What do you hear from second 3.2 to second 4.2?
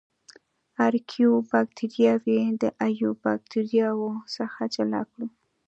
باکتریاوو